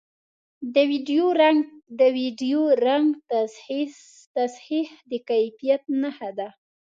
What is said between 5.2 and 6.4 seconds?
کیفیت نښه